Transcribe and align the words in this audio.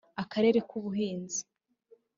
Akarere 0.21 0.59
k 0.67 0.69
Ubuhinzi 0.77 1.41